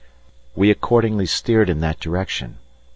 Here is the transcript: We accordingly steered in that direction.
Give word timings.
We 0.55 0.71
accordingly 0.71 1.27
steered 1.27 1.69
in 1.69 1.79
that 1.81 1.99
direction. 1.99 2.57